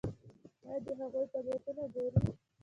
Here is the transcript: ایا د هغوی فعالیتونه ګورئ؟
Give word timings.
ایا 0.65 0.77
د 0.85 0.87
هغوی 0.99 1.23
فعالیتونه 1.31 1.83
ګورئ؟ 1.93 2.09